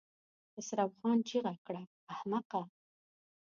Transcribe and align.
خسرو 0.51 0.87
خان 0.97 1.17
چيغه 1.27 1.53
کړه! 1.65 1.83
احمقه! 2.13 2.61